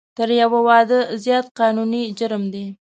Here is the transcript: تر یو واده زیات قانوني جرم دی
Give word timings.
تر 0.17 0.29
یو 0.41 0.51
واده 0.67 0.99
زیات 1.23 1.45
قانوني 1.57 2.03
جرم 2.17 2.43
دی 2.53 2.65